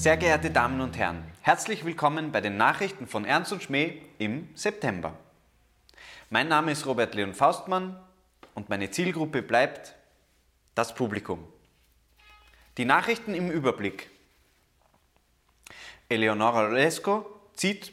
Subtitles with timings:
[0.00, 4.48] Sehr geehrte Damen und Herren, herzlich willkommen bei den Nachrichten von Ernst und Schmäh im
[4.54, 5.12] September.
[6.30, 8.00] Mein Name ist Robert Leon Faustmann
[8.54, 9.94] und meine Zielgruppe bleibt
[10.74, 11.46] das Publikum.
[12.78, 14.08] Die Nachrichten im Überblick.
[16.08, 17.92] Eleonora Lesko zieht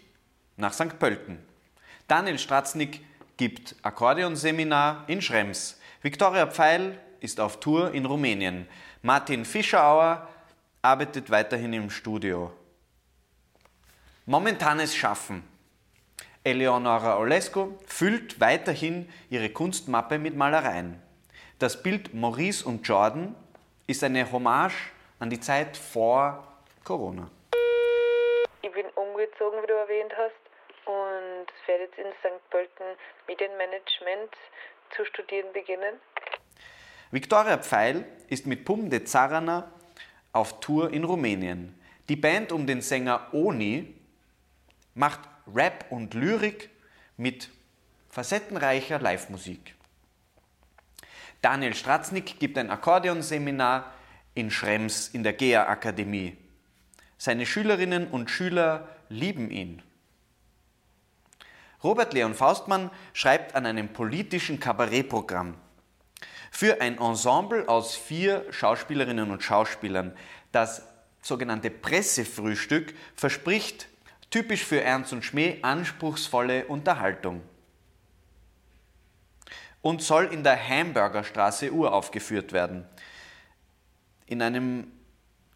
[0.56, 0.98] nach St.
[1.00, 1.40] Pölten.
[2.08, 3.02] Daniel Stratznik
[3.36, 5.78] gibt Akkordeonseminar in Schrems.
[6.02, 8.66] Viktoria Pfeil ist auf Tour in Rumänien.
[9.02, 10.30] Martin Fischerauer
[10.82, 12.52] arbeitet weiterhin im Studio.
[14.26, 15.44] Momentanes Schaffen.
[16.44, 21.02] Eleonora Olesco füllt weiterhin ihre Kunstmappe mit Malereien.
[21.60, 23.36] Das Bild Maurice und Jordan
[23.88, 26.48] ist eine Hommage an die Zeit vor
[26.84, 27.30] Corona.
[28.62, 30.48] Ich bin umgezogen, wie du erwähnt hast,
[30.86, 32.50] und werde jetzt in St.
[32.50, 32.86] Pölten
[33.28, 34.32] Medienmanagement
[34.96, 36.00] zu studieren beginnen.
[37.12, 39.72] Viktoria Pfeil ist mit Pum de Zarana
[40.32, 41.74] auf Tour in Rumänien.
[42.10, 43.94] Die Band um den Sänger Oni
[44.94, 45.22] macht
[45.54, 46.70] Rap und Lyrik
[47.18, 47.50] mit
[48.10, 49.76] facettenreicher Live-Musik.
[51.42, 53.94] Daniel Stratznik gibt ein Akkordeonseminar
[54.34, 56.38] in Schrems in der GEA Akademie.
[57.18, 59.82] Seine Schülerinnen und Schüler lieben ihn.
[61.84, 65.56] Robert Leon Faustmann schreibt an einem politischen Kabarettprogramm.
[66.58, 70.18] Für ein Ensemble aus vier Schauspielerinnen und Schauspielern.
[70.52, 70.82] Das
[71.22, 73.88] sogenannte Pressefrühstück verspricht
[74.32, 77.44] typisch für Ernst und Schmäh anspruchsvolle Unterhaltung
[79.84, 82.86] und soll in der Hamburgerstraße uraufgeführt werden.
[84.26, 84.92] In einem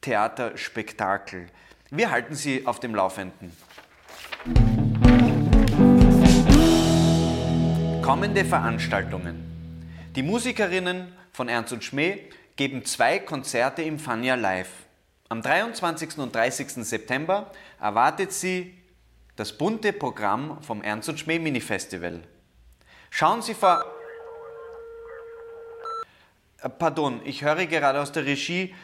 [0.01, 1.47] Theaterspektakel.
[1.89, 3.51] Wir halten Sie auf dem Laufenden.
[8.03, 9.50] Kommende Veranstaltungen.
[10.15, 12.23] Die Musikerinnen von Ernst und Schmäh
[12.57, 14.67] geben zwei Konzerte im Fania Live.
[15.29, 16.17] Am 23.
[16.17, 16.85] und 30.
[16.85, 17.49] September
[17.79, 18.77] erwartet Sie
[19.37, 22.23] das bunte Programm vom Ernst und Schmäh Mini Festival.
[23.09, 23.85] Schauen Sie vor.
[26.61, 28.75] Äh, pardon, ich höre gerade aus der Regie,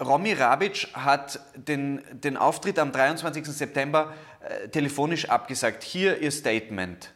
[0.00, 3.44] Romy Rabic hat den, den Auftritt am 23.
[3.44, 5.82] September äh, telefonisch abgesagt.
[5.82, 7.13] Hier Ihr Statement.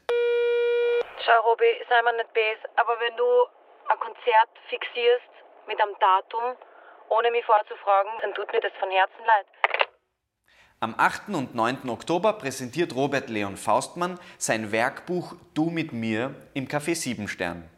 [1.37, 3.25] Robi, sei mir nicht böse, aber wenn du
[3.89, 5.29] ein Konzert fixierst
[5.67, 6.57] mit einem Datum,
[7.11, 9.47] ohne mich vorzufragen, dann tut mir das von Herzen leid.
[10.81, 11.29] Am 8.
[11.31, 11.89] und 9.
[11.91, 17.69] Oktober präsentiert Robert Leon Faustmann sein Werkbuch Du mit mir im Café Siebenstern.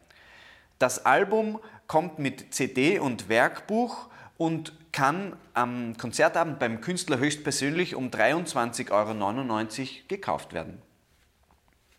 [0.77, 4.07] Das Album kommt mit CD und Werkbuch
[4.37, 10.81] und kann am Konzertabend beim Künstler höchstpersönlich um 23,99 Euro gekauft werden.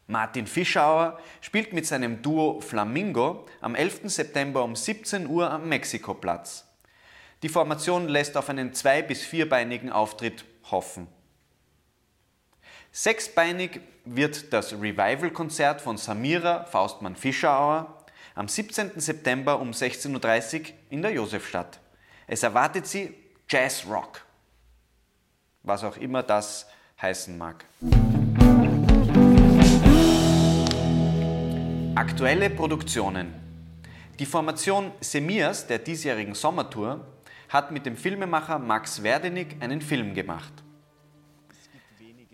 [0.07, 4.03] Martin Fischauer spielt mit seinem Duo Flamingo am 11.
[4.11, 6.67] September um 17 Uhr am Mexikoplatz.
[7.43, 11.09] Die Formation lässt auf einen zwei- bis vierbeinigen Auftritt hoffen.
[12.93, 19.01] Sechsbeinig wird das Revival-Konzert von Samira Faustmann-Fischerauer am 17.
[19.01, 21.81] September um 16.30 Uhr in der Josefstadt.
[22.27, 23.15] Es erwartet Sie
[23.49, 24.25] Jazz Rock,
[25.63, 26.67] was auch immer das
[27.01, 27.65] heißen mag.
[31.95, 33.35] Aktuelle Produktionen.
[34.19, 37.07] Die Formation Semias der diesjährigen Sommertour
[37.51, 40.55] hat mit dem Filmemacher Max Werdenig einen Film gemacht,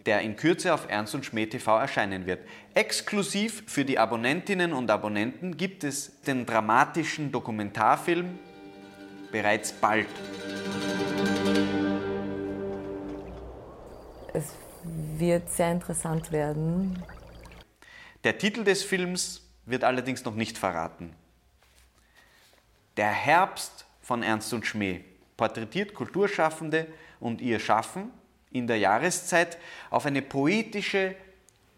[0.07, 2.47] der in Kürze auf Ernst und Schmäh TV erscheinen wird.
[2.75, 8.39] Exklusiv für die Abonnentinnen und Abonnenten gibt es den dramatischen Dokumentarfilm
[9.33, 10.07] bereits bald.
[14.33, 14.53] Es
[15.17, 17.03] wird sehr interessant werden.
[18.23, 21.15] Der Titel des Films wird allerdings noch nicht verraten.
[22.97, 25.05] Der Herbst von Ernst und Schmäh
[25.37, 26.87] porträtiert Kulturschaffende
[27.21, 28.11] und ihr Schaffen
[28.51, 29.59] in der Jahreszeit
[29.91, 31.15] auf eine poetische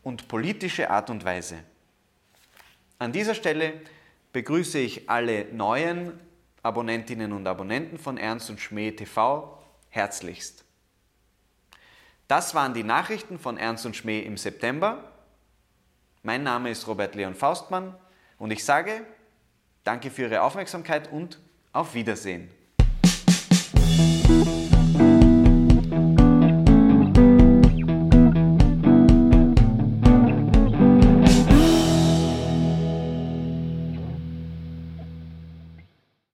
[0.02, 1.58] und politische Art und Weise.
[2.98, 3.81] An dieser Stelle
[4.32, 6.19] begrüße ich alle neuen
[6.62, 9.58] Abonnentinnen und Abonnenten von Ernst und Schmäh TV
[9.88, 10.64] herzlichst.
[12.28, 15.09] Das waren die Nachrichten von Ernst und Schmäh im September.
[16.22, 17.96] Mein Name ist Robert Leon Faustmann
[18.38, 19.06] und ich sage
[19.84, 21.38] danke für Ihre Aufmerksamkeit und
[21.72, 22.50] auf Wiedersehen.